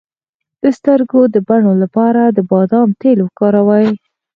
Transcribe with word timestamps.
د 0.61 0.63
سترګو 0.77 1.21
د 1.33 1.35
بڼو 1.47 1.71
لپاره 1.83 2.21
د 2.27 2.39
بادام 2.51 2.89
تېل 3.01 3.17
وکاروئ 3.23 3.87